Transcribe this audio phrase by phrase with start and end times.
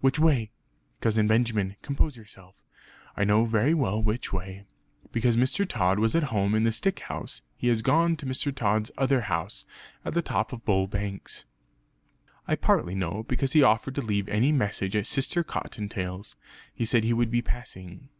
[0.00, 0.52] "Which way?"
[1.00, 2.54] "Cousin Benjamin, compose yourself.
[3.16, 4.66] I know very well which way.
[5.10, 5.68] Because Mr.
[5.68, 8.54] Tod was at home in the stick house he has gone to Mr.
[8.54, 9.64] Tod's other house,
[10.04, 11.44] at the top of Bull Banks.
[12.46, 16.36] I partly know, because he offered to leave any message at Sister Cottontail's;
[16.72, 18.10] he said he would be passing."